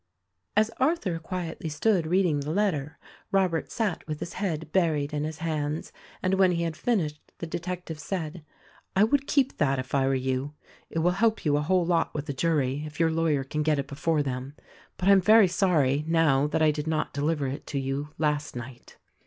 As 0.57 0.71
Arthur 0.77 1.19
quietly 1.19 1.69
stood 1.69 2.07
reading 2.07 2.39
the 2.39 2.49
letter 2.49 2.97
Robert 3.31 3.69
sat 3.71 4.03
with 4.07 4.19
his 4.19 4.33
head 4.33 4.71
buried 4.71 5.13
in 5.13 5.25
his 5.25 5.37
hands; 5.37 5.91
and 6.23 6.33
when 6.33 6.53
he 6.53 6.63
had 6.63 6.75
finished 6.75 7.21
the 7.37 7.45
detective 7.45 7.99
said, 7.99 8.43
"I 8.95 9.03
would 9.03 9.27
keep 9.27 9.59
that 9.59 9.77
if 9.77 9.93
I 9.93 10.07
were 10.07 10.15
you— 10.15 10.55
it 10.89 10.97
will 11.05 11.11
help 11.11 11.45
you 11.45 11.55
a 11.55 11.61
whole 11.61 11.85
lot 11.85 12.15
with 12.15 12.27
a 12.29 12.33
jury, 12.33 12.81
if 12.83 12.99
your 12.99 13.11
lawyer 13.11 13.43
can 13.43 13.61
get 13.61 13.77
it 13.77 13.87
before 13.87 14.23
them. 14.23 14.55
But 14.97 15.07
I 15.07 15.11
am 15.11 15.21
very 15.21 15.47
sorry, 15.47 16.03
now, 16.07 16.47
that 16.47 16.63
I 16.63 16.71
did 16.71 16.87
not 16.87 17.13
deliver 17.13 17.45
it 17.45 17.67
to 17.67 17.79
you 17.79 18.09
last 18.17 18.55
night." 18.55 18.97